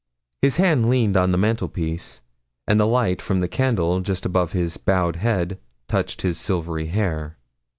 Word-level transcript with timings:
His 0.41 0.55
hand 0.57 0.89
leaned 0.89 1.15
on 1.15 1.31
the 1.31 1.37
mantelpiece, 1.37 2.23
and 2.67 2.79
the 2.79 2.87
light 2.87 3.21
from 3.21 3.39
the 3.39 3.47
candle 3.47 4.01
just 4.01 4.25
above 4.25 4.51
his 4.51 4.77
bowed 4.77 5.17
head 5.17 5.59
touched 5.87 6.23
his 6.23 6.39
silvery 6.39 6.87
hair. 6.87 7.37